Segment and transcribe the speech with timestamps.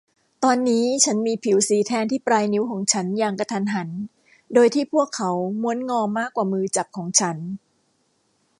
[0.43, 3.89] ตอนนี้ฉันมีผิวสีแทนที่ปลายนิ้วของฉันอย่างกระทันหัน
[4.53, 5.31] โดยที่พวกเขา
[5.61, 7.37] ม้วนงอมากกว่ามือจับของฉัน